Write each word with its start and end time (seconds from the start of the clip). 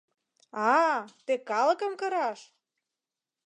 —А-а, 0.71 0.91
те 1.25 1.33
калыкым 1.49 1.93
кыраш! 1.99 2.39